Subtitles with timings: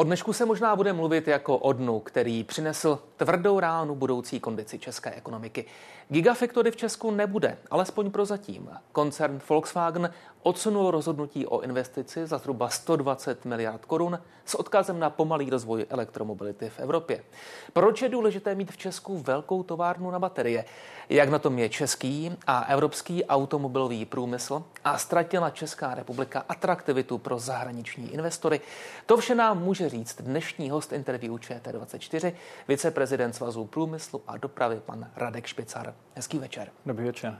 [0.00, 4.78] O dnešku se možná bude mluvit jako o dnu, který přinesl tvrdou ránu budoucí kondici
[4.78, 5.64] české ekonomiky.
[6.08, 8.70] Gigafactory v Česku nebude, alespoň prozatím.
[8.92, 10.10] Koncern Volkswagen
[10.42, 16.70] odsunul rozhodnutí o investici za zhruba 120 miliard korun s odkazem na pomalý rozvoj elektromobility
[16.70, 17.24] v Evropě.
[17.72, 20.64] Proč je důležité mít v Česku velkou továrnu na baterie?
[21.08, 27.38] Jak na tom je český a evropský automobilový průmysl a ztratila Česká republika atraktivitu pro
[27.38, 28.60] zahraniční investory?
[29.06, 32.32] To vše nám může říct dnešní host interview ČT24,
[32.68, 35.94] viceprezident Svazu průmyslu a dopravy pan Radek Špicar.
[36.14, 36.68] Hezký večer.
[36.86, 37.38] Dobrý večer.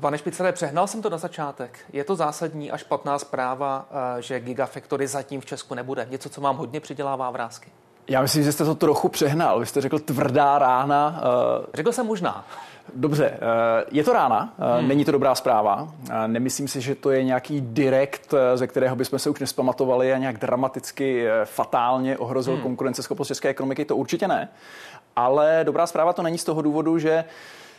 [0.00, 1.78] Pane Špicere, přehnal jsem to na začátek.
[1.92, 6.06] Je to zásadní a špatná zpráva, eh, že Gigafactory zatím v Česku nebude.
[6.10, 7.70] Něco, co vám hodně přidělává vrázky.
[8.08, 9.60] Já myslím, že jste to trochu přehnal.
[9.60, 11.20] Vy jste řekl tvrdá rána.
[11.22, 12.44] Eh, řekl jsem možná.
[12.94, 14.88] Dobře, eh, je to rána, hmm.
[14.88, 15.88] není to dobrá zpráva.
[16.26, 20.38] Nemyslím si, že to je nějaký direkt, ze kterého bychom se už nespamatovali a nějak
[20.38, 22.62] dramaticky, fatálně ohrozil hmm.
[22.62, 24.48] konkurenceschopnost české ekonomiky, to určitě ne.
[25.16, 27.24] Ale dobrá zpráva to není z toho důvodu, že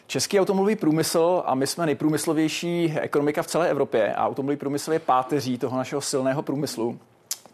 [0.10, 5.00] Český automobilový průmysl a my jsme nejprůmyslovější ekonomika v celé Evropě a automobilový průmysl je
[5.00, 7.00] páteří toho našeho silného průmyslu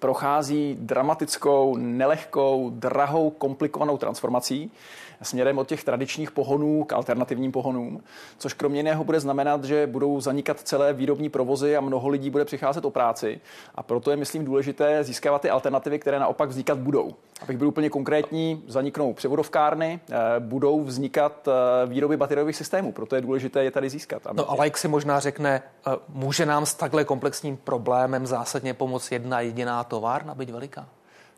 [0.05, 4.71] prochází dramatickou, nelehkou, drahou, komplikovanou transformací
[5.21, 8.03] směrem od těch tradičních pohonů k alternativním pohonům,
[8.37, 12.45] což kromě jiného bude znamenat, že budou zanikat celé výrobní provozy a mnoho lidí bude
[12.45, 13.39] přicházet o práci.
[13.75, 17.13] A proto je, myslím, důležité získávat ty alternativy, které naopak vznikat budou.
[17.41, 23.21] Abych byl úplně konkrétní, zaniknou převodovkárny, eh, budou vznikat eh, výroby bateriových systémů, proto je
[23.21, 24.21] důležité je tady získat.
[24.33, 29.11] No ale jak si možná řekne, eh, může nám s takhle komplexním problémem zásadně pomoct
[29.11, 30.87] jedna jediná továrna, být veliká?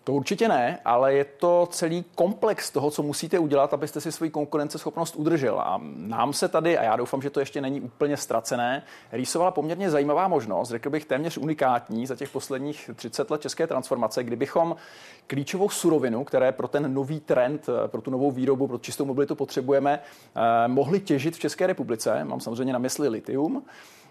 [0.08, 4.31] To určitě ne, ale je to celý komplex toho, co musíte udělat, abyste si svoji
[4.31, 5.59] konkurenceschopnost udržel.
[5.59, 9.89] A nám se tady, a já doufám, že to ještě není úplně ztracené, rýsovala poměrně
[9.89, 14.75] zajímavá možnost, řekl bych téměř unikátní za těch posledních 30 let české transformace, kdybychom
[15.28, 20.00] klíčovou surovinu, které pro ten nový trend, pro tu novou výrobu, pro čistou mobilitu potřebujeme,
[20.35, 22.23] eh, mohli těžit v České republice.
[22.23, 23.63] Mám samozřejmě na mysli litium.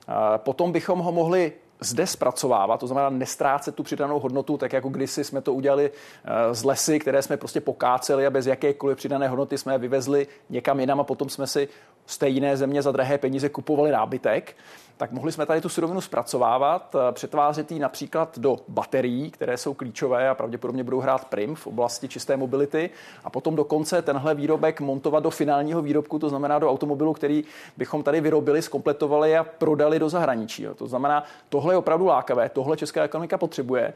[0.08, 4.88] Eh, potom bychom ho mohli zde zpracovávat, to znamená nestrácet tu přidanou hodnotu, tak jako
[4.88, 9.28] kdysi jsme to udělali eh, z lesy, které jsme prostě pokáceli a bez jakékoliv přidané
[9.28, 11.68] hodnoty jsme je vyvezli někam jinam a potom jsme si
[12.06, 14.56] z té jiné země za drahé peníze kupovali nábytek
[14.96, 19.74] tak mohli jsme tady tu surovinu zpracovávat, eh, přetvářet ji například do baterií, které jsou
[19.74, 22.90] klíčové a pravděpodobně budou hrát prim v oblasti čisté mobility
[23.24, 27.44] a potom dokonce tenhle výrobek montovat do finálního výrobku, to znamená do automobilu, který
[27.76, 30.66] bychom tady vyrobili, skompletovali a prodali do zahraničí.
[30.76, 33.92] To znamená, tohle je opravdu lákavé, tohle česká ekonomika potřebuje.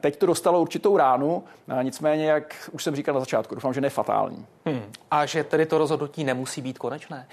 [0.00, 1.44] Teď to dostalo určitou ránu,
[1.82, 4.46] nicméně, jak už jsem říkal na začátku, doufám, že nefatální.
[4.66, 4.82] Hmm.
[5.10, 7.26] A že tedy to rozhodnutí nemusí být konečné.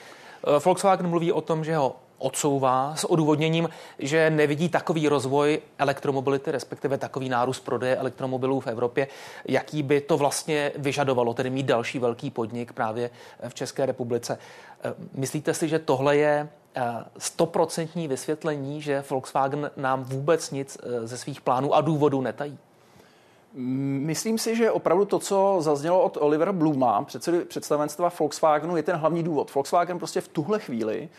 [0.47, 6.51] Eh, Volkswagen mluví o tom, že ho odsouvá s odůvodněním, že nevidí takový rozvoj elektromobility,
[6.51, 9.07] respektive takový nárůst prodeje elektromobilů v Evropě,
[9.45, 13.09] jaký by to vlastně vyžadovalo, tedy mít další velký podnik právě
[13.47, 14.37] v České republice.
[14.83, 16.83] Eh, myslíte si, že tohle je eh,
[17.17, 22.57] stoprocentní vysvětlení, že Volkswagen nám vůbec nic eh, ze svých plánů a důvodů netají?
[23.57, 27.05] Myslím si, že opravdu to, co zaznělo od Olivera Bluma,
[27.47, 29.53] představenstva Volkswagenu, je ten hlavní důvod.
[29.53, 31.09] Volkswagen prostě v tuhle chvíli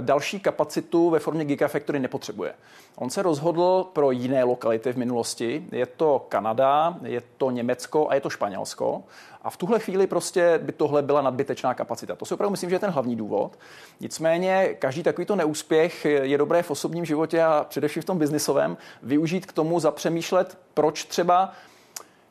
[0.00, 2.54] další kapacitu ve formě Gigafactory nepotřebuje.
[2.96, 5.64] On se rozhodl pro jiné lokality v minulosti.
[5.72, 9.02] Je to Kanada, je to Německo a je to Španělsko.
[9.42, 12.16] A v tuhle chvíli prostě by tohle byla nadbytečná kapacita.
[12.16, 13.58] To si opravdu myslím, že je ten hlavní důvod.
[14.00, 19.46] Nicméně každý takovýto neúspěch je dobré v osobním životě a především v tom biznisovém využít
[19.46, 21.52] k tomu zapřemýšlet, proč třeba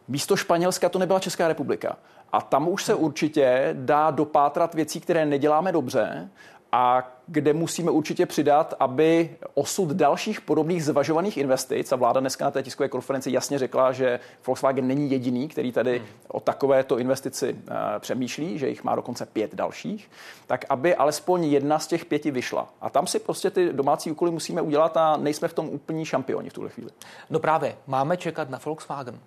[0.07, 1.97] místo Španělska to nebyla Česká republika.
[2.31, 6.29] A tam už se určitě dá dopátrat věcí, které neděláme dobře
[6.71, 12.51] a kde musíme určitě přidat, aby osud dalších podobných zvažovaných investic, a vláda dneska na
[12.51, 16.07] té tiskové konferenci jasně řekla, že Volkswagen není jediný, který tady hmm.
[16.27, 17.59] o takovéto investici uh,
[17.99, 20.11] přemýšlí, že jich má dokonce pět dalších,
[20.47, 22.73] tak aby alespoň jedna z těch pěti vyšla.
[22.81, 26.49] A tam si prostě ty domácí úkoly musíme udělat a nejsme v tom úplní šampioni
[26.49, 26.91] v tuhle chvíli.
[27.29, 29.19] No právě, máme čekat na Volkswagen.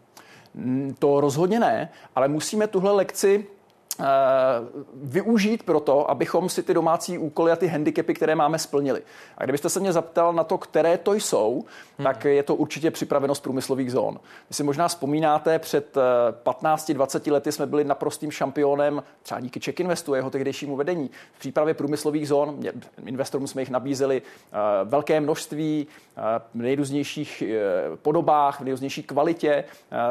[0.99, 3.60] To rozhodně ne, ale musíme tuhle lekci Eh,
[4.95, 9.03] využít pro to, abychom si ty domácí úkoly a ty handicapy, které máme, splnili.
[9.39, 11.65] A kdybyste se mě zaptal na to, které to jsou,
[11.99, 12.05] hmm.
[12.05, 14.21] tak je to určitě připravenost průmyslových zón.
[14.49, 15.97] Vy si možná vzpomínáte, před
[16.45, 21.11] 15-20 eh, lety jsme byli naprostým šampionem, třeba díky Czech Investu, jeho tehdejšímu vedení.
[21.33, 22.61] V přípravě průmyslových zón
[23.07, 25.87] investorům jsme jich nabízeli eh, velké množství
[26.55, 27.43] v nejrůznějších
[28.03, 29.65] podobách, v nejrůznější kvalitě,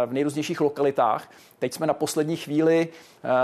[0.05, 1.29] v nejrůznějších lokalitách.
[1.59, 2.87] Teď jsme na poslední chvíli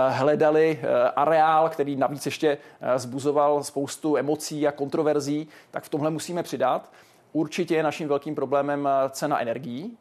[0.10, 6.10] hledali eh, areál, který navíc ještě eh, zbuzoval spoustu emocí a kontroverzí, tak v tomhle
[6.10, 6.92] musíme přidat.
[7.34, 9.98] Určitě je naším velkým problémem cena energií,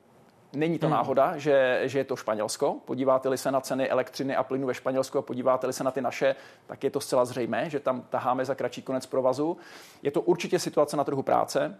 [0.54, 0.92] Není to hmm.
[0.96, 2.76] náhoda, že, že je to Španělsko.
[2.84, 6.36] Podíváte-li se na ceny elektřiny a plynu ve Španělsku a podíváte-li se na ty naše,
[6.66, 9.56] tak je to zcela zřejmé, že tam taháme za kratší konec provazu.
[10.02, 11.78] Je to určitě situace na trhu práce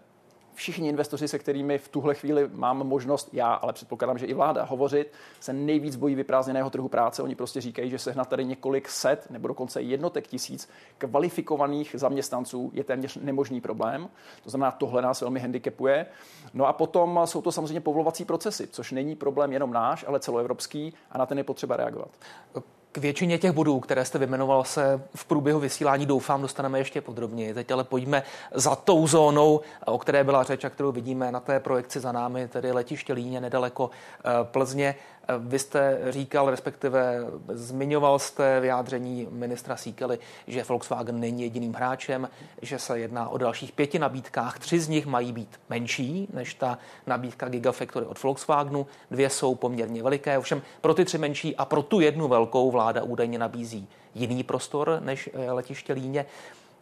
[0.55, 4.63] všichni investoři, se kterými v tuhle chvíli mám možnost, já, ale předpokládám, že i vláda,
[4.63, 7.23] hovořit, se nejvíc bojí vyprázdněného trhu práce.
[7.23, 12.83] Oni prostě říkají, že sehnat tady několik set nebo dokonce jednotek tisíc kvalifikovaných zaměstnanců je
[12.83, 14.09] téměř nemožný problém.
[14.43, 16.05] To znamená, tohle nás velmi handicapuje.
[16.53, 20.93] No a potom jsou to samozřejmě povolovací procesy, což není problém jenom náš, ale celoevropský
[21.11, 22.09] a na ten je potřeba reagovat.
[22.95, 27.53] K většině těch bodů, které jste vymenoval, se v průběhu vysílání doufám dostaneme ještě podrobněji.
[27.53, 31.59] Teď ale pojďme za tou zónou, o které byla řeč a kterou vidíme na té
[31.59, 33.89] projekci za námi, tedy letiště Líně nedaleko
[34.19, 34.95] eh, Plzně.
[35.39, 37.19] Vy jste říkal, respektive
[37.49, 42.29] zmiňoval jste vyjádření ministra Síkely, že Volkswagen není jediným hráčem,
[42.61, 44.59] že se jedná o dalších pěti nabídkách.
[44.59, 46.77] Tři z nich mají být menší než ta
[47.07, 48.87] nabídka Gigafactory od Volkswagenu.
[49.11, 53.03] Dvě jsou poměrně veliké, ovšem pro ty tři menší a pro tu jednu velkou vláda
[53.03, 56.25] údajně nabízí jiný prostor než letiště Líně.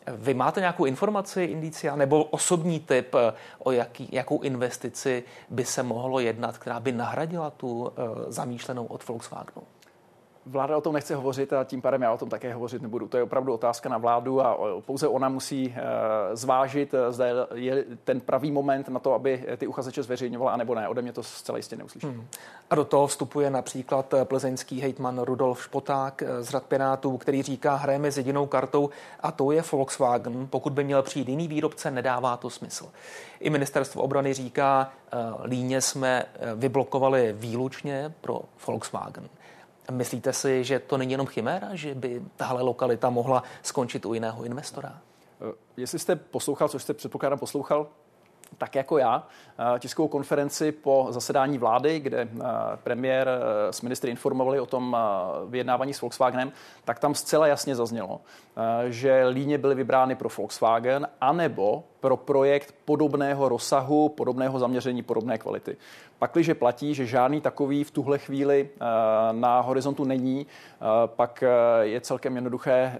[0.07, 5.83] Vy máte nějakou informaci, indicia, nebo osobní typ, eh, o jaký, jakou investici by se
[5.83, 7.89] mohlo jednat, která by nahradila tu uh,
[8.27, 9.63] zamýšlenou od Volkswagenu?
[10.45, 13.07] Vláda o tom nechce hovořit a tím pádem já o tom také hovořit nebudu.
[13.07, 17.85] To je opravdu otázka na vládu a pouze ona musí eh, zvážit, eh, zda je
[18.03, 20.87] ten pravý moment na to, aby ty uchazeče zveřejňovala, anebo ne.
[20.87, 22.07] Ode mě to zcela jistě neuslyší.
[22.07, 22.27] Hmm.
[22.69, 27.75] A do toho vstupuje například eh, plzeňský hejtman Rudolf Špoták z řad Pirátů, který říká,
[27.75, 28.89] hrajeme s jedinou kartou
[29.19, 30.47] a to je Volkswagen.
[30.47, 32.89] Pokud by měl přijít jiný výrobce, nedává to smysl.
[33.39, 34.91] I ministerstvo obrany říká,
[35.43, 36.25] líně jsme
[36.55, 39.29] vyblokovali výlučně pro Volkswagen.
[39.91, 44.43] Myslíte si, že to není jenom chiméra, že by tahle lokalita mohla skončit u jiného
[44.43, 44.97] investora?
[45.41, 47.87] Eh, jestli jste poslouchal, což jste předpokládám poslouchal,
[48.57, 49.27] tak jako já,
[49.75, 52.45] eh, tiskovou konferenci po zasedání vlády, kde eh,
[52.83, 53.29] premiér
[53.71, 54.97] s ministry informovali o tom
[55.47, 56.51] vyjednávání s Volkswagenem,
[56.85, 58.21] tak tam zcela jasně zaznělo,
[58.89, 65.77] že líně byly vybrány pro Volkswagen anebo pro projekt podobného rozsahu, podobného zaměření, podobné kvality.
[66.19, 68.85] Pakliže platí, že žádný takový v tuhle chvíli eh,
[69.31, 72.97] na horizontu není, eh, pak eh, je celkem jednoduché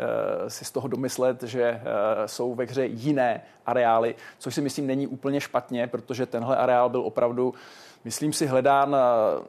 [0.48, 1.82] si z toho domyslet, že
[2.26, 7.02] jsou ve hře jiné areály, což si myslím není úplně špatně, protože tenhle areál byl
[7.02, 7.54] opravdu
[8.06, 8.96] myslím si, hledán,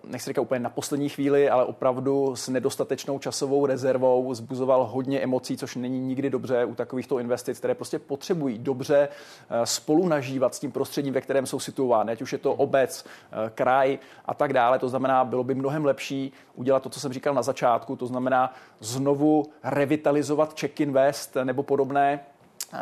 [0.04, 5.56] nechci říkat úplně na poslední chvíli, ale opravdu s nedostatečnou časovou rezervou, zbuzoval hodně emocí,
[5.56, 10.58] což není nikdy dobře u takovýchto investic, které prostě potřebují dobře eh, spolu nažívat s
[10.58, 14.52] tím prostředím, ve kterém jsou situovány, ať už je to obec, eh, kraj a tak
[14.52, 14.78] dále.
[14.78, 18.54] To znamená, bylo by mnohem lepší udělat to, co jsem říkal na začátku, to znamená
[18.80, 22.20] znovu revitalizovat Check Invest nebo podobné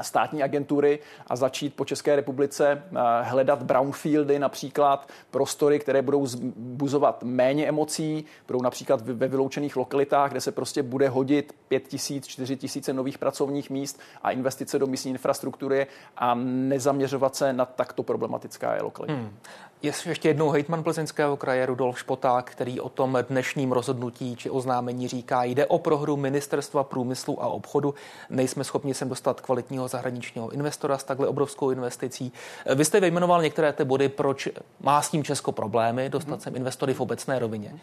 [0.01, 7.23] státní agentury a začít po České republice eh, hledat brownfieldy, například prostory, které budou zbuzovat
[7.23, 12.57] méně emocí, budou například ve vyloučených lokalitách, kde se prostě bude hodit 5 tisíc, 4
[12.57, 15.87] tisíce nových pracovních míst a investice do místní infrastruktury
[16.17, 19.15] a nezaměřovat se na takto problematická lokalita.
[19.15, 19.31] Hmm.
[19.83, 25.09] Je ještě jednou hejtman Plzeňského kraje Rudolf Špoták, který o tom dnešním rozhodnutí či oznámení
[25.09, 27.95] říká, jde o prohru ministerstva průmyslu a obchodu.
[28.31, 32.33] Nejsme schopni sem dostat kvalitního zahraničního investora s takhle obrovskou investicí.
[32.75, 34.49] Vy jste vyjmenoval některé ty body, proč
[34.81, 36.41] má s tím Česko problémy dostat hmm.
[36.41, 37.75] sem investory v obecné rovině.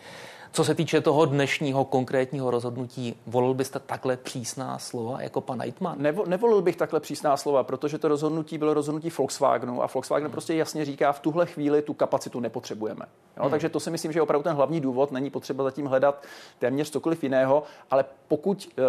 [0.52, 5.96] Co se týče toho dnešního konkrétního rozhodnutí, volil byste takhle přísná slova jako pan Eitman?
[5.98, 10.32] Nevo, nevolil bych takhle přísná slova, protože to rozhodnutí bylo rozhodnutí Volkswagenu a Volkswagen hmm.
[10.32, 13.06] prostě jasně říká, v tuhle chvíli tu kapacitu nepotřebujeme.
[13.38, 13.52] Jo, hmm.
[13.52, 15.12] Takže to si myslím, že je opravdu ten hlavní důvod.
[15.12, 16.24] Není potřeba zatím hledat
[16.60, 18.84] téměř cokoliv jiného, ale pokud uh,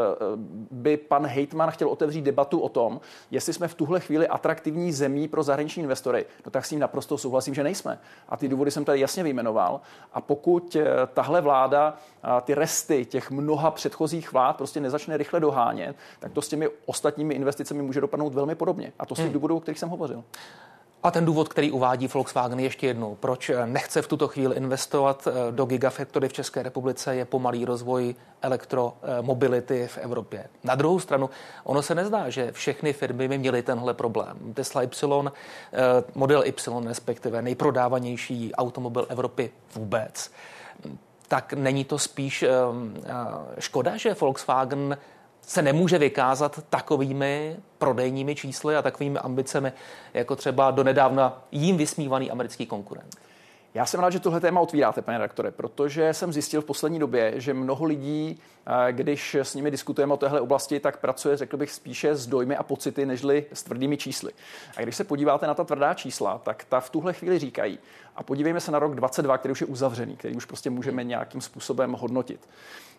[0.71, 3.01] by pan Hejtman chtěl otevřít debatu o tom,
[3.31, 7.19] jestli jsme v tuhle chvíli atraktivní zemí pro zahraniční investory, no tak s ním naprosto
[7.19, 7.99] souhlasím, že nejsme.
[8.29, 9.81] A ty důvody jsem tady jasně vyjmenoval.
[10.13, 10.83] A pokud uh,
[11.15, 11.50] tahle vláda
[12.43, 17.35] ty resty těch mnoha předchozích vlád prostě nezačne rychle dohánět, tak to s těmi ostatními
[17.35, 18.93] investicemi může dopadnout velmi podobně.
[18.99, 19.35] A to z těch hmm.
[19.35, 20.25] důvodů, o kterých jsem hovořil.
[21.03, 25.53] A ten důvod, který uvádí Volkswagen ještě jednou, proč nechce v tuto chvíli investovat eh,
[25.53, 30.47] do Gigafactory v České republice, je pomalý rozvoj elektromobility v Evropě.
[30.65, 31.31] Na druhou stranu,
[31.65, 34.55] ono se nezdá, že všechny firmy by měly tenhle problém.
[34.55, 35.31] Tesla Y,
[35.73, 35.79] eh,
[36.15, 40.31] model Y respektive nejprodávanější automobil Evropy vůbec
[41.31, 43.11] tak není to spíš ehm, eh,
[43.59, 44.99] škoda, že Volkswagen
[45.41, 49.73] se nemůže vykázat takovými prodejními čísly a takovými ambicemi,
[50.15, 53.17] jako třeba donedávna jím vysmívaný americký konkurent?
[53.75, 57.33] Já jsem rád, že tohle téma otvíráte, pane redaktore, protože jsem zjistil v poslední době,
[57.37, 61.71] že mnoho lidí, eh, když s nimi diskutujeme o téhle oblasti, tak pracuje, řekl bych,
[61.71, 64.33] spíše s dojmy a pocity, nežli s tvrdými čísly.
[64.77, 67.79] A když se podíváte na ta tvrdá čísla, tak ta v tuhle chvíli říkají,
[68.17, 71.41] a podívejme se na rok 22, který už je uzavřený, který už prostě můžeme nějakým
[71.41, 72.49] způsobem hodnotit.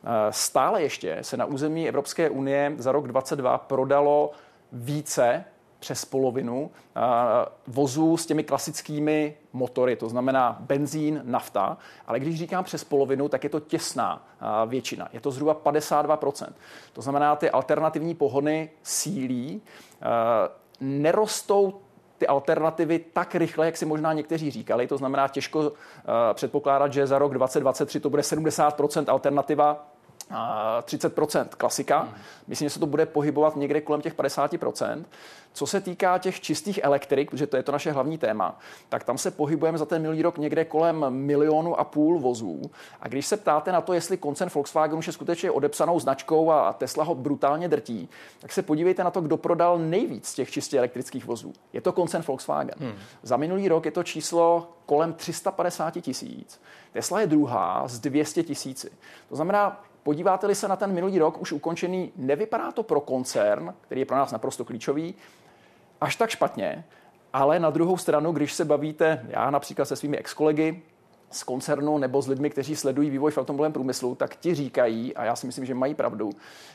[0.03, 4.31] Eh, stále ještě se na území Evropské unie za rok 22 prodalo
[4.71, 5.45] více
[5.81, 6.71] přes polovinu
[7.67, 13.43] vozů s těmi klasickými motory, to znamená benzín, nafta, ale když říkám přes polovinu, tak
[13.43, 14.27] je to těsná
[14.65, 15.09] většina.
[15.13, 16.47] Je to zhruba 52%.
[16.93, 19.61] To znamená, ty alternativní pohony sílí,
[20.79, 21.81] nerostou
[22.17, 24.87] ty alternativy tak rychle, jak si možná někteří říkali.
[24.87, 25.71] To znamená, těžko
[26.33, 29.90] předpokládat, že za rok 2023 to bude 70% alternativa
[30.81, 32.09] 30% klasika.
[32.47, 35.03] Myslím, že se to bude pohybovat někde kolem těch 50%.
[35.53, 38.59] Co se týká těch čistých elektrik, protože to je to naše hlavní téma,
[38.89, 42.61] tak tam se pohybujeme za ten minulý rok někde kolem milionu a půl vozů.
[43.01, 46.73] A když se ptáte na to, jestli koncern Volkswagen už je skutečně odepsanou značkou a
[46.73, 48.09] Tesla ho brutálně drtí,
[48.39, 51.53] tak se podívejte na to, kdo prodal nejvíc těch čistě elektrických vozů.
[51.73, 52.75] Je to koncern Volkswagen.
[52.79, 52.93] Hmm.
[53.23, 56.61] Za minulý rok je to číslo kolem 350 tisíc.
[56.93, 58.91] Tesla je druhá z 200 tisíci.
[59.29, 64.01] To znamená, podíváte-li se na ten minulý rok už ukončený, nevypadá to pro koncern, který
[64.01, 65.15] je pro nás naprosto klíčový,
[66.01, 66.83] až tak špatně,
[67.33, 70.81] ale na druhou stranu, když se bavíte, já například se svými ex-kolegy
[71.31, 75.25] z koncernu nebo s lidmi, kteří sledují vývoj v automobilovém průmyslu, tak ti říkají, a
[75.25, 76.29] já si myslím, že mají pravdu,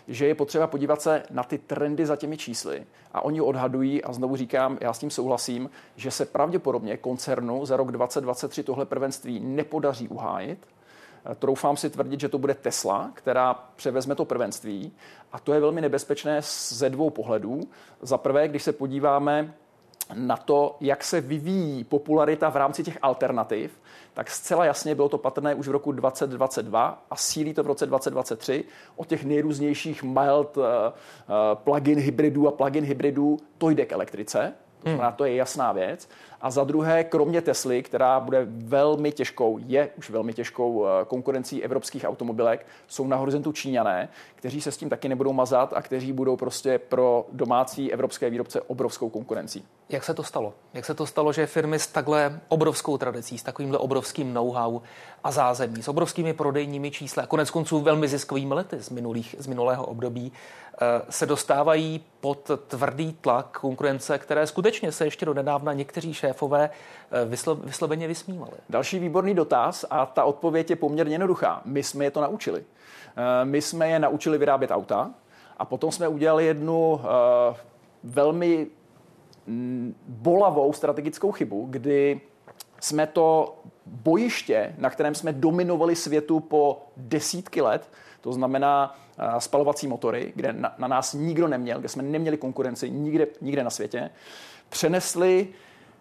[0.08, 2.86] že je potřeba podívat se na ty trendy za těmi čísly.
[3.12, 7.76] A oni odhadují, a znovu říkám, já s tím souhlasím, že se pravděpodobně koncernu za
[7.76, 10.66] rok 2023 tohle prvenství nepodaří uhájit,
[11.34, 14.92] Troufám si tvrdit, že to bude Tesla, která převezme to prvenství.
[15.32, 17.60] A to je velmi nebezpečné ze dvou pohledů.
[18.02, 19.54] Za prvé, když se podíváme
[20.14, 23.80] na to, jak se vyvíjí popularita v rámci těch alternativ,
[24.14, 27.86] tak zcela jasně bylo to patrné už v roku 2022 a sílí to v roce
[27.86, 28.64] 2023
[28.96, 30.68] o těch nejrůznějších mild uh, uh,
[31.54, 34.52] plug-in hybridů a plug-in hybridů to jde k elektrice.
[34.82, 36.08] To znamená, to je jasná věc.
[36.40, 41.64] A za druhé, kromě Tesly, která bude velmi těžkou, je už velmi těžkou eh, konkurencí
[41.64, 46.12] evropských automobilek, jsou na horizontu Číňané, kteří se s tím taky nebudou mazat a kteří
[46.12, 49.64] budou prostě pro domácí evropské výrobce obrovskou konkurencí.
[49.88, 50.54] Jak se to stalo?
[50.74, 54.80] Jak se to stalo, že firmy s takhle obrovskou tradicí, s takovýmhle obrovským know-how
[55.24, 59.46] a zázemí, s obrovskými prodejními čísly a konec konců velmi ziskovými lety z, minulých, z
[59.46, 65.72] minulého období eh, se dostávají pod tvrdý tlak konkurence, které skutečně se ještě do nedávna
[65.72, 66.70] někteří šéfové
[67.10, 68.52] eh, vyslo, vysloveně vysmívali?
[68.70, 71.62] Další výborný dotaz a ta odpověď je poměrně jednoduchá.
[71.64, 72.64] My jsme je to naučili.
[73.16, 75.10] Eh, my jsme je naučili vyrábět auta
[75.56, 77.00] a potom jsme udělali jednu
[78.04, 78.66] velmi
[79.46, 82.20] Mm, bolavou strategickou chybu, kdy
[82.80, 87.90] jsme to bojiště, na kterém jsme dominovali světu po desítky let,
[88.20, 88.98] to znamená
[89.38, 93.70] spalovací motory, kde na, na nás nikdo neměl, kde jsme neměli konkurenci nikde, nikde na
[93.70, 94.10] světě,
[94.68, 95.48] přenesli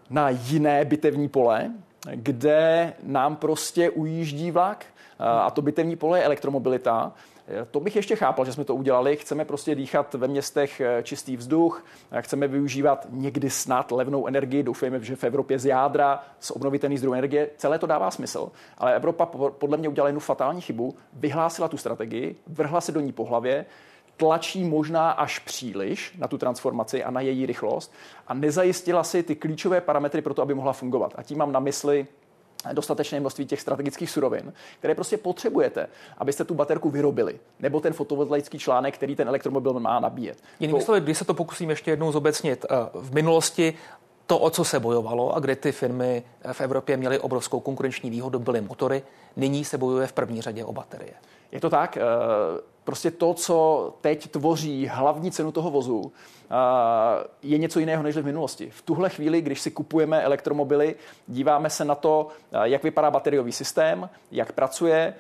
[0.10, 1.72] na jiné bitevní pole,
[2.14, 4.86] kde nám prostě ujíždí vlak.
[5.20, 7.14] A to bitevní pole je elektromobilita.
[7.72, 9.16] To bych ještě chápal, že jsme to udělali.
[9.16, 11.86] Chceme prostě dýchat ve městech eh, čistý vzduch,
[12.20, 17.14] chceme využívat někdy snad levnou energii, doufejme, že v Evropě z jádra, z obnovitelných zdrojů
[17.14, 17.50] energie.
[17.58, 18.52] Celé to dává smysl.
[18.78, 23.12] Ale Evropa podle mě udělala jednu fatální chybu, vyhlásila tu strategii, vrhla se do ní
[23.12, 23.66] po hlavě,
[24.18, 27.94] tlačí možná až příliš na tu transformaci a na její rychlost
[28.28, 31.14] a nezajistila si ty klíčové parametry pro to, aby mohla fungovat.
[31.16, 32.08] A tím mám na mysli
[32.74, 38.60] dostatečné množství těch strategických surovin, které prostě potřebujete, abyste tu baterku vyrobili, nebo ten fotovoltaický
[38.60, 40.38] článek, který ten elektromobil má nabíjet.
[40.60, 40.86] Jinými to...
[40.86, 43.74] slovy, když se to pokusím ještě jednou zobecnit, eh, v minulosti
[44.28, 48.40] to, o co se bojovalo a kde ty firmy v Evropě měly obrovskou konkurenční výhodu,
[48.40, 49.04] byly motory,
[49.36, 51.14] nyní se bojuje v první řadě o baterie.
[51.56, 51.98] Je to tak.
[51.98, 52.02] Eh,
[52.84, 58.26] prostě to, co teď tvoří hlavní cenu toho vozu, eh, je něco jiného než v
[58.26, 58.70] minulosti.
[58.70, 60.96] V tuhle chvíli, když si kupujeme elektromobily,
[61.28, 65.14] díváme se na to, eh, jak vypadá bateriový systém, jak pracuje,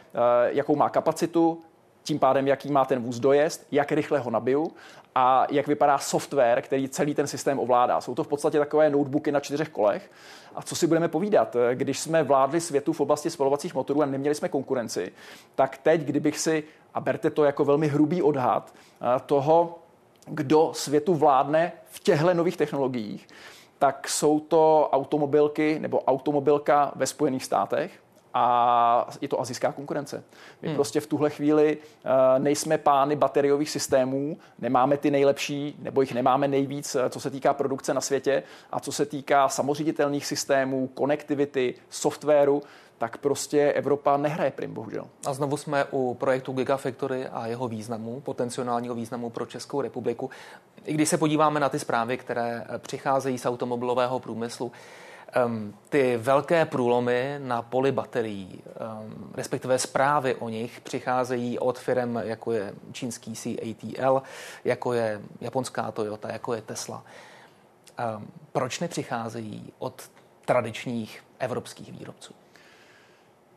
[0.52, 1.62] jakou má kapacitu,
[2.06, 4.72] tím pádem, jaký má ten vůz dojezd, jak rychle ho nabiju
[5.16, 8.02] a jak vypadá software, který celý ten systém ovládá.
[8.02, 10.12] Jsou to v podstatě takové notebooky na čtyřech kolech.
[10.56, 14.36] A co si budeme povídat, když jsme vládli světu v oblasti spalovacích motorů a neměli
[14.36, 15.12] jsme konkurenci,
[15.56, 19.80] tak teď, kdybych si, a berte to jako velmi hrubý odhad, eh, toho,
[20.28, 23.28] kdo světu vládne v těchto nových technologiích,
[23.80, 27.92] tak jsou to automobilky nebo automobilka ve Spojených státech,
[28.38, 30.24] a je to azijská konkurence.
[30.62, 30.76] My hmm.
[30.76, 32.12] prostě v tuhle chvíli uh,
[32.44, 37.94] nejsme pány bateriových systémů, nemáme ty nejlepší, nebo jich nemáme nejvíc, co se týká produkce
[37.94, 42.64] na světě a co se týká samoředitelných systémů, konektivity, softwaru,
[42.98, 45.08] tak prostě Evropa nehraje prim, bohužel.
[45.26, 50.30] A znovu jsme u projektu Gigafactory a jeho významu, potenciálního významu pro Českou republiku.
[50.86, 54.72] I když se podíváme na ty zprávy, které přicházejí z automobilového průmyslu,
[55.46, 58.62] um, ty velké průlomy na poli baterií,
[59.04, 64.22] um, respektive zprávy o nich, přicházejí od firm, jako je čínský CATL,
[64.66, 67.04] jako je japonská Toyota, jako je Tesla.
[68.18, 70.10] Um, proč nepřicházejí od
[70.46, 72.34] tradičních evropských výrobců?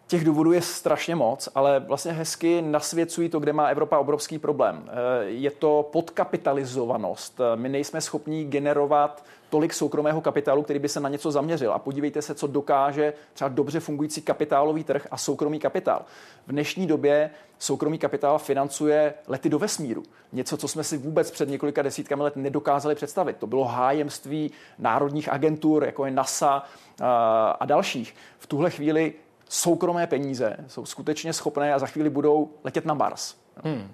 [0.08, 4.84] Těch důvodů je strašně moc, ale vlastně hezky nasvěcují to, kde má Evropa obrovský problém.
[4.88, 7.40] Eh, je to podkapitalizovanost.
[7.54, 11.72] My nejsme schopni generovat tolik soukromého kapitálu, který by se na něco zaměřil.
[11.72, 16.04] A podívejte se, co dokáže třeba dobře fungující kapitálový trh a soukromý kapitál.
[16.46, 20.02] V dnešní době soukromý kapitál financuje lety do vesmíru.
[20.32, 23.36] Něco, co jsme si vůbec před několika desítkami let nedokázali představit.
[23.36, 26.62] To bylo hájemství národních agentur, jako je NASA
[27.00, 27.04] eh,
[27.60, 28.14] a dalších.
[28.38, 29.14] V tuhle chvíli
[29.48, 33.34] soukromé peníze jsou skutečně schopné a za chvíli budou letět na Mars.
[33.64, 33.90] Hmm.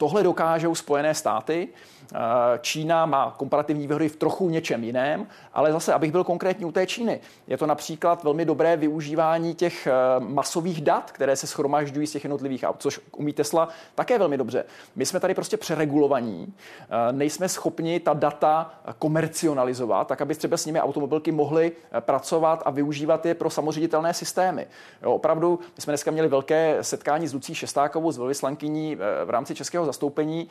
[0.00, 1.68] Tohle dokážou Spojené státy
[2.14, 6.72] Eh, Čína má komparativní výhody v trochu něčem jiném, ale zase, abych byl konkrétní u
[6.72, 12.06] té Číny, je to například velmi dobré využívání těch eh, masových dat, které se schromažďují
[12.06, 14.64] z těch jednotlivých aut, což umí Tesla také velmi dobře.
[14.96, 20.66] My jsme tady prostě přeregulovaní, eh, nejsme schopni ta data komercionalizovat, tak aby třeba s
[20.66, 24.66] nimi automobilky mohly pracovat a využívat je pro samoředitelné systémy.
[25.02, 29.54] Jo, opravdu, my jsme dneska měli velké setkání s Lucí Šestákovou, s velvyslankyní v rámci
[29.54, 30.48] českého zastoupení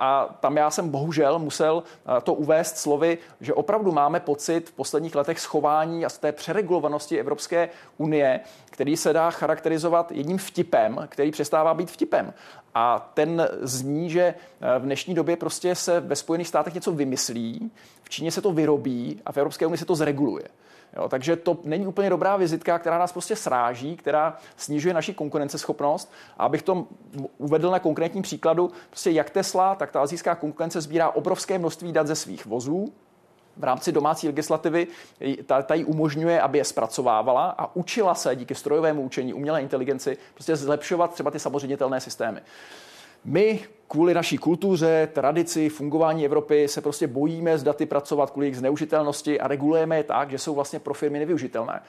[0.00, 4.68] a tam já jsem jsem bohužel musel eh, to uvést slovy, že opravdu máme pocit
[4.68, 10.38] v posledních letech schování a z té přeregulovanosti Evropské unie, který se dá charakterizovat jedním
[10.38, 12.34] vtipem, který přestává být vtipem.
[12.74, 17.70] A ten zní, že eh, v dnešní době prostě se ve Spojených státech něco vymyslí,
[18.02, 20.44] v Číně se to vyrobí a v Evropské unii se to zreguluje.
[20.96, 26.12] Jo, takže to není úplně dobrá vizitka, která nás prostě sráží, která snižuje naši konkurenceschopnost.
[26.38, 26.86] A abych to
[27.38, 32.06] uvedl na konkrétním příkladu, prostě jak Tesla, tak ta azijská konkurence sbírá obrovské množství dat
[32.06, 32.92] ze svých vozů,
[33.56, 34.86] v rámci domácí legislativy
[35.46, 40.16] ta, ta jí umožňuje, aby je zpracovávala a učila se díky strojovému učení, umělé inteligenci,
[40.34, 42.40] prostě zlepšovat třeba ty samoředitelné systémy.
[43.24, 48.56] My kvůli naší kultuře, tradici, fungování Evropy se prostě bojíme s daty pracovat kvůli jejich
[48.56, 51.80] zneužitelnosti a regulujeme je tak, že jsou vlastně pro firmy nevyužitelné.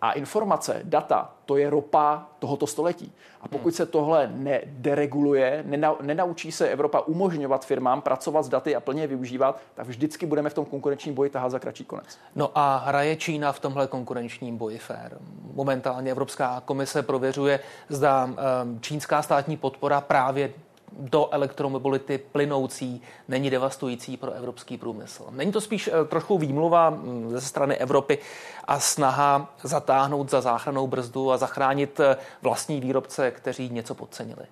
[0.00, 3.12] A informace, data, to je ropa tohoto století.
[3.40, 5.64] A pokud se tohle nedereguluje,
[6.00, 10.50] nenaučí se Evropa umožňovat firmám pracovat s daty a plně je využívat, tak vždycky budeme
[10.50, 12.18] v tom konkurenčním boji tahat za kratší konec.
[12.34, 15.18] No a hraje Čína v tomhle konkurenčním boji fér.
[15.54, 18.34] Momentálně Evropská komise prověřuje, zda um,
[18.80, 20.52] čínská státní podpora právě
[20.98, 25.26] do elektromobility plynoucí není devastující pro evropský průmysl.
[25.30, 28.18] Není to spíš eh, trochu výmluva mm, ze strany Evropy
[28.64, 34.46] a snaha zatáhnout za záchranou brzdu a zachránit eh, vlastní výrobce, kteří něco podcenili?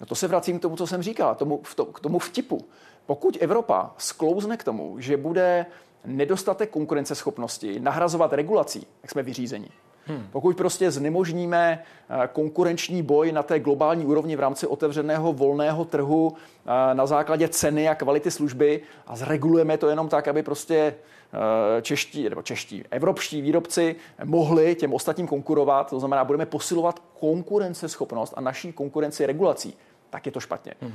[0.00, 2.64] No to se vracím k tomu, co jsem říkal, tomu, k tomu vtipu.
[3.06, 5.66] Pokud Evropa sklouzne k tomu, že bude
[6.04, 9.68] nedostatek konkurenceschopnosti nahrazovat regulací, tak jsme vyřízení.
[10.06, 10.28] Hmm.
[10.32, 16.32] Pokud prostě znemožníme eh, konkurenční boj na té globální úrovni v rámci otevřeného volného trhu
[16.32, 21.82] eh, na základě ceny a kvality služby a zregulujeme to jenom tak, aby prostě eh,
[21.82, 28.40] čeští, nebo čeští, evropští výrobci mohli těm ostatním konkurovat, to znamená, budeme posilovat konkurenceschopnost a
[28.40, 29.76] naší konkurenci regulací,
[30.10, 30.74] tak je to špatně.
[30.80, 30.94] Hmm.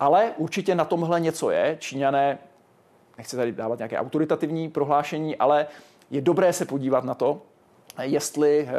[0.00, 1.76] Ale určitě na tomhle něco je.
[1.80, 2.38] Číňané,
[3.18, 5.66] nechci tady dávat nějaké autoritativní prohlášení, ale
[6.10, 7.42] je dobré se podívat na to,
[8.02, 8.72] jestli eh,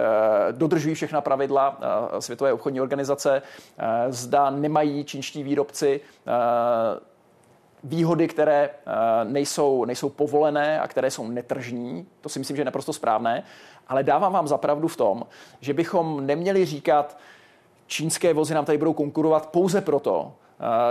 [0.51, 3.41] dodržují všechna pravidla eh, Světové obchodní organizace,
[3.77, 6.01] eh, zda nemají čínští výrobci
[7.83, 8.69] výhody, které
[9.23, 12.07] nejsou, nejsou povolené a které jsou netržní.
[12.21, 13.43] To si myslím, že je naprosto správné.
[13.87, 15.23] Ale dávám vám zapravdu v tom,
[15.59, 17.17] že bychom neměli říkat,
[17.87, 20.33] čínské vozy nám tady budou konkurovat pouze proto,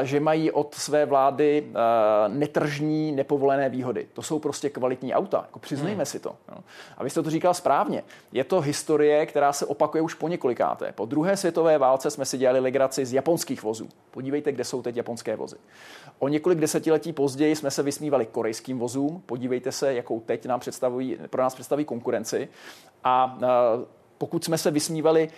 [0.02, 4.07] že mají od své vlády eh, netržní, nepovolené výhody.
[4.12, 5.37] To jsou prostě kvalitní auta.
[5.37, 6.07] Jako přiznejme hmm.
[6.07, 6.37] si to.
[6.96, 8.02] A vy jste to říkal správně.
[8.33, 10.92] Je to historie, která se opakuje už po několikáté.
[10.92, 13.88] Po druhé světové válce jsme si dělali legraci z japonských vozů.
[14.11, 15.57] Podívejte, kde jsou teď japonské vozy.
[16.18, 19.22] O několik desetiletí později jsme se vysmívali korejským vozům.
[19.26, 22.48] Podívejte se, jakou teď nám představují, pro nás představí konkurenci.
[23.04, 23.46] A eh,
[24.18, 25.28] pokud jsme se vysmívali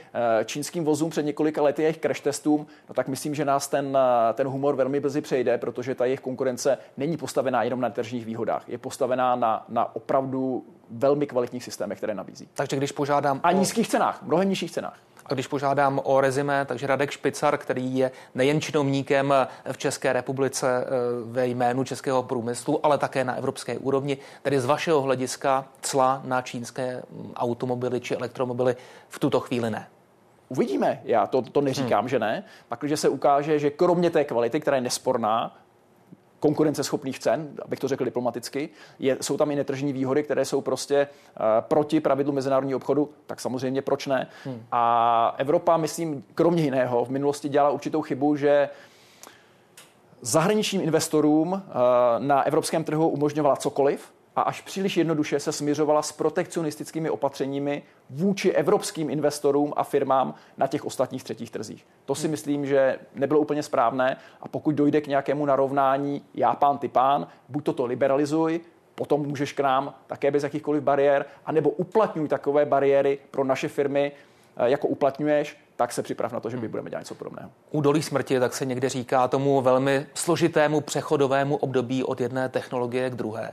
[0.41, 3.99] eh, čínským vozům před několika lety jejich crash testům, no tak myslím, že nás ten,
[4.31, 8.27] eh, ten humor velmi brzy přejde, protože ta jejich konkurence není postavená jenom na tržních
[8.27, 12.49] výhodách, je postavená na, na opravdu velmi kvalitních systémech, které nabízí.
[12.55, 13.41] Takže když požádám...
[13.43, 13.53] A o...
[13.53, 14.99] nízkých cenách, mnohem nižších cenách.
[15.31, 19.35] A když požádám o rezime, takže Radek Špicar, který je nejen činovníkem
[19.73, 20.89] v České republice eh,
[21.25, 26.43] ve jménu českého průmyslu, ale také na evropské úrovni, tedy z vašeho hlediska cla na
[26.43, 28.77] čínské hm, automobily či elektromobily
[29.09, 29.89] v tuto chvíli ne.
[30.49, 32.09] Uvidíme, já to, to neříkám, hmm.
[32.09, 32.45] že ne.
[32.69, 35.57] Pak, když se ukáže, že kromě té kvality, která je nesporná,
[36.41, 38.69] konkurenceschopných cen, abych to řekl diplomaticky.
[38.99, 43.41] Je, jsou tam i netržní výhody, které jsou prostě uh, proti pravidlu mezinárodního obchodu, tak
[43.41, 44.27] samozřejmě proč ne.
[44.45, 44.63] Hmm.
[44.73, 48.69] A Evropa, myslím, kromě jiného, v minulosti dělala určitou chybu, že
[50.21, 51.61] zahraničním investorům uh,
[52.19, 58.51] na evropském trhu umožňovala cokoliv, a až příliš jednoduše se směřovala s protekcionistickými opatřeními vůči
[58.51, 61.87] evropským investorům a firmám na těch ostatních třetích trzích.
[62.05, 62.31] To si hmm.
[62.31, 67.27] myslím, že nebylo úplně správné a pokud dojde k nějakému narovnání já pán, ty pán,
[67.49, 68.61] buď toto liberalizuj,
[68.95, 74.13] potom můžeš k nám také bez jakýchkoliv bariér, anebo uplatňuj takové bariéry pro naše firmy,
[74.57, 76.71] eh, jako uplatňuješ, tak se připrav na to, že my hmm.
[76.71, 77.51] budeme dělat něco podobného.
[77.71, 83.11] U dolí smrti, tak se někde říká tomu velmi složitému přechodovému období od jedné technologie
[83.11, 83.51] k druhé.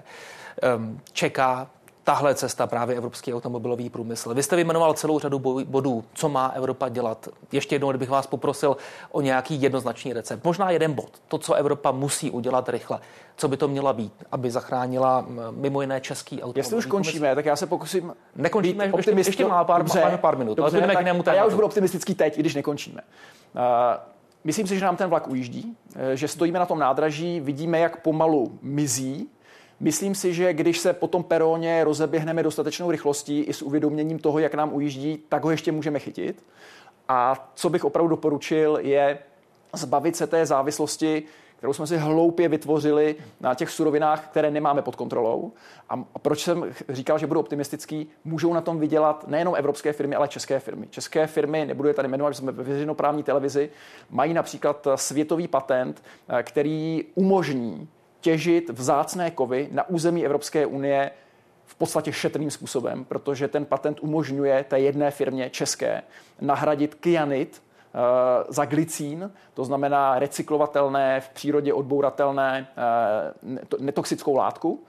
[0.62, 1.70] Ehm, čeká
[2.08, 4.34] tahle cesta právě evropský automobilový průmysl.
[4.34, 7.28] Vy jste vyjmenoval celou řadu bodů, co má Evropa dělat.
[7.52, 8.78] Ještě jednou, kdybych vás poprosil
[9.12, 10.44] o nějaký jednoznačný recept.
[10.44, 11.10] Možná jeden bod.
[11.28, 13.00] To, co Evropa musí udělat rychle.
[13.38, 17.36] Co by to měla být, aby zachránila mimo jiné český automobilový Jestli už končíme, průmysl.
[17.36, 20.58] tak já se pokusím Nekončíme, být ještě, ještě má pár, dobře, pár, pár minut.
[20.58, 23.02] Dobře, ale tak, k a já už budu optimistický teď, i když nekončíme.
[23.56, 23.62] Uh,
[24.44, 28.02] myslím si, že nám ten vlak ujíždí, eh, že stojíme na tom nádraží, vidíme, jak
[28.02, 29.30] pomalu mizí
[29.80, 34.40] Myslím si, že když se po tom peróně rozeběhneme dostatečnou rychlostí i s uvědoměním toho,
[34.40, 36.44] jak nám ujíždí, tak ho ještě můžeme chytit.
[37.08, 39.20] A co bych opravdu doporučil, je
[39.74, 41.24] zbavit se té závislosti,
[41.58, 45.52] kterou jsme si hloupě vytvořili na těch surovinách, které nemáme pod kontrolou.
[45.90, 50.28] A proč jsem říkal, že budu optimistický, můžou na tom vydělat nejenom evropské firmy, ale
[50.28, 50.88] české firmy.
[50.90, 53.70] České firmy, nebudu je tady jmenovat, jsme ve veřejnoprávní televizi,
[54.10, 56.04] mají například světový patent,
[56.44, 57.88] který umožní
[58.28, 61.12] těžit vzácné kovy na území Evropské unie
[61.66, 66.04] v podstatě šetrným způsobem, protože ten patent umožňuje té jedné firmě české
[66.42, 68.02] nahradit kyanit uh,
[68.50, 72.68] za glicín, to znamená recyklovatelné, v přírodě odbouratelné
[73.42, 74.72] uh, netoxickou látku.
[74.72, 74.80] Uh,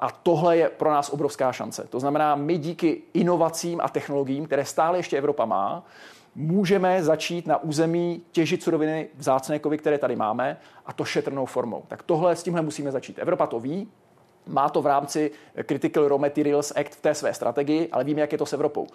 [0.00, 1.86] a tohle je pro nás obrovská šance.
[1.90, 5.84] To znamená, my díky inovacím a technologiím, které stále ještě Evropa má,
[6.34, 11.82] můžeme začít na území těžit suroviny vzácné kovy, které tady máme, a to šetrnou formou.
[11.88, 13.18] Tak tohle s tímhle musíme začít.
[13.18, 13.88] Evropa to ví,
[14.46, 15.30] má to v rámci
[15.64, 18.86] Critical Raw Materials Act v té své strategii, ale víme, jak je to s Evropou.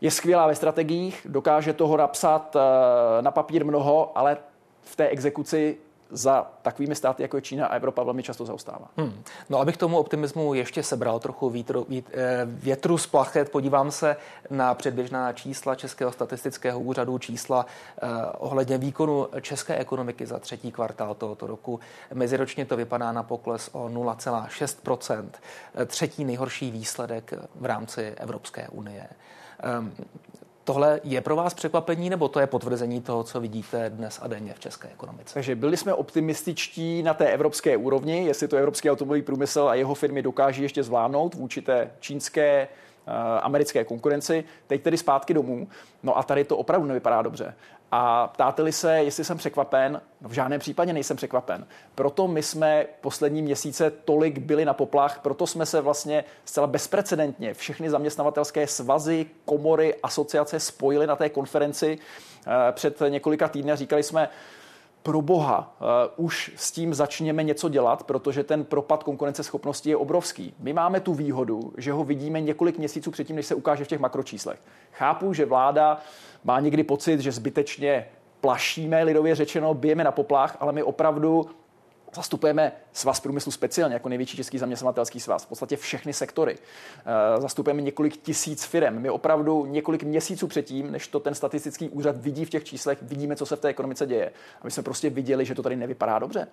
[0.00, 4.36] Je skvělá ve strategiích, dokáže toho napsat eh, na papír mnoho, ale
[4.82, 5.76] v té exekuci
[6.10, 8.88] za takovými státy, jako je Čína a Evropa, velmi často zaostává.
[8.96, 9.22] Hmm.
[9.50, 14.16] No, abych tomu optimismu ještě sebral trochu vítru, vít, eh, větru z plachet, podívám se
[14.50, 21.14] na předběžná čísla Českého statistického úřadu, čísla eh, ohledně výkonu české ekonomiky za třetí kvartál
[21.14, 21.80] tohoto roku.
[22.14, 25.30] Meziročně to vypadá na pokles o 0,6
[25.74, 29.08] eh, Třetí nejhorší výsledek v rámci Evropské unie.
[30.66, 34.54] Tohle je pro vás překvapení, nebo to je potvrzení toho, co vidíte dnes a denně
[34.54, 35.34] v české ekonomice?
[35.34, 39.94] Takže byli jsme optimističtí na té evropské úrovni, jestli to evropský automobilový průmysl a jeho
[39.94, 42.68] firmy dokáží ještě zvládnout vůči té čínské
[43.42, 45.68] americké konkurenci, teď tedy zpátky domů.
[46.02, 47.54] No a tady to opravdu nevypadá dobře.
[47.92, 51.66] A ptáte-li se, jestli jsem překvapen, no v žádném případě nejsem překvapen.
[51.94, 57.54] Proto my jsme poslední měsíce tolik byli na poplach, proto jsme se vlastně zcela bezprecedentně
[57.54, 64.02] všechny zaměstnavatelské svazy, komory, asociace spojili na té konferenci eh, před několika týdny a říkali
[64.02, 64.28] jsme,
[65.06, 70.54] pro boha, uh, už s tím začněme něco dělat, protože ten propad konkurenceschopnosti je obrovský.
[70.58, 74.00] My máme tu výhodu, že ho vidíme několik měsíců předtím, než se ukáže v těch
[74.00, 74.58] makročíslech.
[74.92, 76.00] Chápu, že vláda
[76.44, 78.06] má někdy pocit, že zbytečně
[78.40, 81.46] plašíme, lidově řečeno, bijeme na poplach, ale my opravdu
[82.16, 86.58] Zastupujeme svaz průmyslu speciálně jako největší český zaměstnavatelský svaz, v podstatě všechny sektory.
[86.58, 88.98] Eh, zastupujeme několik tisíc firm.
[88.98, 93.36] My opravdu několik měsíců předtím, než to ten statistický úřad vidí v těch číslech, vidíme,
[93.36, 94.32] co se v té ekonomice děje.
[94.60, 96.46] A my jsme prostě viděli, že to tady nevypadá dobře.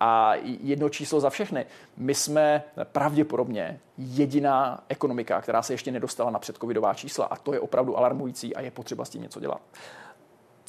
[0.00, 1.66] A jedno číslo za všechny.
[1.96, 7.24] My jsme pravděpodobně jediná ekonomika, která se ještě nedostala na předcovidová čísla.
[7.24, 9.60] A to je opravdu alarmující a je potřeba s tím něco dělat.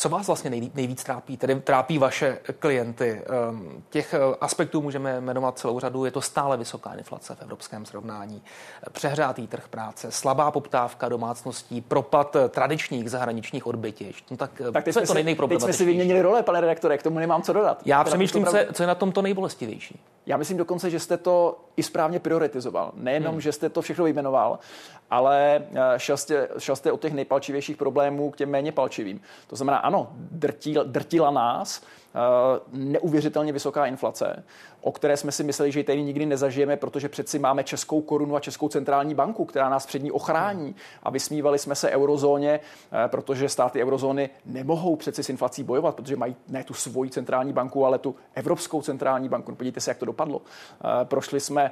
[0.01, 1.37] Co vás vlastně nejvíc trápí?
[1.37, 3.21] Tedy trápí vaše klienty.
[3.49, 6.05] Ehm, těch eh, aspektů můžeme jmenovat celou řadu.
[6.05, 8.41] Je to stále vysoká inflace v evropském srovnání,
[8.91, 14.31] přehrátý trh práce, slabá poptávka domácností, propad eh, tradičních zahraničních odbytišť.
[14.31, 15.67] No tak, tak teď co je to nejproblematičnější?
[15.67, 17.81] Teď jsme si vyměnili role, pane redaktore, k tomu nemám co dodat.
[17.85, 19.99] Já přemýšlím, co, co je na tom to nejbolestivější.
[20.25, 22.91] Já myslím dokonce, že jste to i správně prioritizoval.
[22.95, 23.41] Nejenom, hmm.
[23.41, 24.59] že jste to všechno vyjmenoval,
[25.11, 29.21] ale eh, šel jste, šel jste od těch nejpalčivějších problémů k těm méně palčivým.
[29.47, 31.81] To znamená, ano, drtil, drtila nás
[32.71, 34.43] neuvěřitelně vysoká inflace,
[34.81, 38.35] o které jsme si mysleli, že ji tady nikdy nezažijeme, protože přeci máme českou korunu
[38.35, 40.75] a českou centrální banku, která nás před ní ochrání.
[41.03, 46.15] A vysmívali jsme se eurozóně, eh, protože státy eurozóny nemohou přeci s inflací bojovat, protože
[46.15, 49.51] mají ne tu svoji centrální banku, ale tu Evropskou centrální banku.
[49.51, 50.41] No, podívejte se, jak to dopadlo.
[50.41, 51.71] Eh, prošli jsme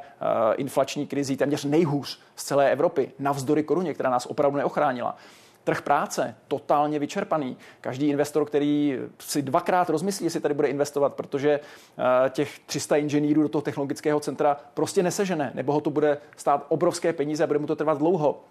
[0.55, 5.17] inflační krizi téměř nejhůř z celé Evropy, navzdory koruně, která nás opravdu neochránila.
[5.63, 7.57] Trh práce totálně vyčerpaný.
[7.81, 13.41] Každý investor, který si dvakrát rozmyslí, jestli tady bude investovat, protože eh, těch 300 inženýrů
[13.41, 17.59] do toho technologického centra prostě nesežene, nebo ho to bude stát obrovské peníze a bude
[17.59, 18.43] mu to trvat dlouho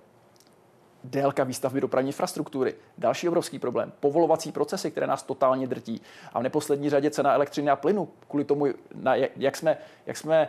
[1.05, 2.75] délka výstavby dopravní infrastruktury.
[2.99, 3.93] Další obrovský problém.
[4.01, 6.01] Povolovací procesy, které nás totálně drtí.
[6.33, 8.09] A v neposlední řadě cena elektřiny a plynu.
[8.29, 10.49] Kvůli tomu, na, jak, jsme, jak jsme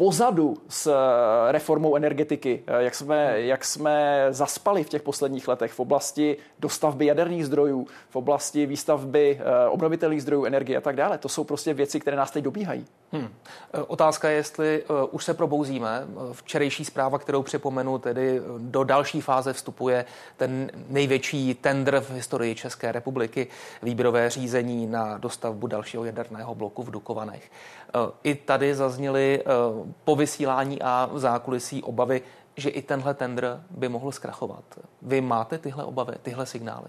[0.00, 5.72] pozadu s eh, reformou energetiky, eh, jak jsme, jak jsme zaspali v těch posledních letech
[5.72, 11.18] v oblasti dostavby jaderných zdrojů, v oblasti výstavby eh, obnovitelných zdrojů energie a tak dále.
[11.18, 12.86] To jsou prostě věci, které nás teď dobíhají.
[13.12, 13.28] Hmm.
[13.86, 16.06] Otázka je, jestli už se probouzíme.
[16.32, 20.04] Včerejší zpráva, kterou připomenu, tedy do další fáze vstupuje
[20.36, 23.46] ten největší tender v historii České republiky,
[23.82, 27.50] výběrové řízení na dostavbu dalšího jaderného bloku v Dukovanech.
[27.94, 32.22] Uh, I tady zazněly uh, po vysílání a v zákulisí obavy,
[32.56, 34.64] že i tenhle tender by mohl zkrachovat.
[35.02, 36.88] Vy máte tyhle obavy, tyhle signály?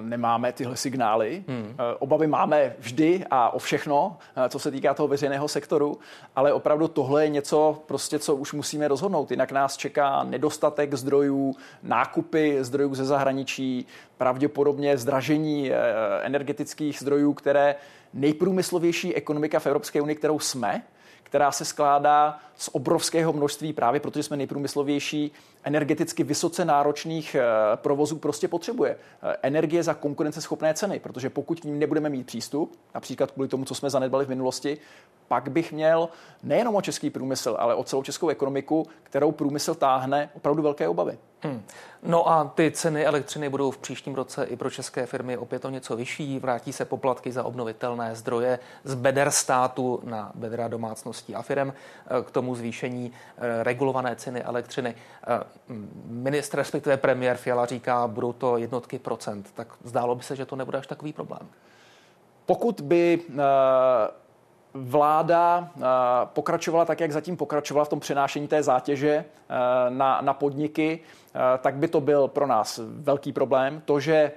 [0.00, 1.44] nemáme tyhle signály.
[1.48, 1.76] Hmm.
[1.98, 4.16] Obavy máme vždy a o všechno,
[4.48, 5.98] co se týká toho veřejného sektoru,
[6.36, 9.30] ale opravdu tohle je něco, prostě, co už musíme rozhodnout.
[9.30, 13.86] Jinak nás čeká nedostatek zdrojů, nákupy zdrojů ze zahraničí,
[14.18, 15.76] pravděpodobně zdražení eh,
[16.22, 17.74] energetických zdrojů, které
[18.14, 20.82] nejprůmyslovější ekonomika v Evropské unii, kterou jsme,
[21.22, 25.32] která se skládá z obrovského množství právě protože jsme nejprůmyslovější
[25.64, 27.42] energeticky vysoce náročných eh,
[27.76, 28.96] provozů prostě potřebuje.
[29.22, 33.64] Eh, energie za konkurenceschopné ceny, protože pokud k ním nebudeme mít přístup, například kvůli tomu,
[33.64, 34.78] co jsme zanedbali v minulosti,
[35.28, 36.08] pak bych měl
[36.42, 41.18] nejenom o český průmysl, ale o celou českou ekonomiku, kterou průmysl táhne, opravdu velké obavy.
[41.44, 41.62] Hmm.
[42.02, 45.70] No a ty ceny elektřiny budou v příštím roce i pro české firmy opět o
[45.70, 46.38] něco vyšší.
[46.38, 51.72] Vrátí se poplatky za obnovitelné zdroje z beder státu na bedra domácností a firm.
[52.24, 54.94] K tomu zvýšení eh, regulované ceny elektřiny.
[54.94, 55.40] Eh,
[56.06, 59.50] ministr, respektive premiér Fiala říká, budou to jednotky procent.
[59.54, 61.48] Tak zdálo by se, že to nebude až takový problém.
[62.46, 64.22] Pokud by uh
[64.74, 65.70] vláda
[66.24, 69.24] pokračovala tak, jak zatím pokračovala v tom přenášení té zátěže
[69.88, 71.00] na, na podniky,
[71.34, 73.82] Eh, tak by to byl pro nás velký problém.
[73.84, 74.32] To, že eh,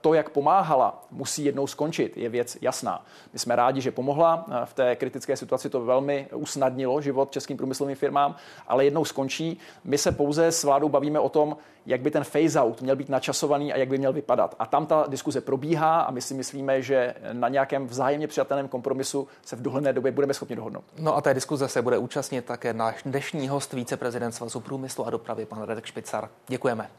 [0.00, 3.04] to, jak pomáhala, musí jednou skončit, je věc jasná.
[3.32, 4.46] My jsme rádi, že pomohla.
[4.48, 8.36] Eh, v té kritické situaci to velmi usnadnilo život českým průmyslovým firmám,
[8.68, 9.58] ale jednou skončí.
[9.84, 13.72] My se pouze s vládou bavíme o tom, jak by ten phase-out měl být načasovaný
[13.72, 14.54] a jak by měl vypadat.
[14.58, 19.28] A tam ta diskuze probíhá a my si myslíme, že na nějakém vzájemně přijatelném kompromisu
[19.42, 20.84] se v dohledné době budeme schopni dohodnout.
[20.98, 25.10] No a té diskuze se bude účastnit také náš dnešní host, víceprezident Svazu průmyslu a
[25.10, 26.28] dopravy, pan Radek Špicar.
[26.48, 26.90] Děkujeme.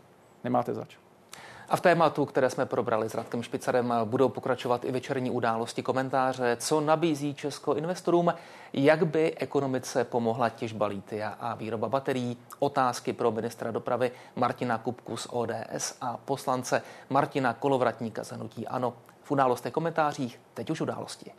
[0.44, 0.98] Nemáte zač.
[1.70, 6.58] A v tématu, které jsme probrali s Radkem Špicarem, budou pokračovat i večerní události komentáře,
[6.60, 8.34] co nabízí Česko investorům,
[8.74, 15.18] jak by ekonomice pomohla těžba lítia a výroba baterií, otázky pro ministra dopravy Martina Kupku
[15.18, 18.94] z ODS a poslance Martina Kolovratníka z Hnutí Ano.
[19.24, 21.32] V událostech komentářích teď už události.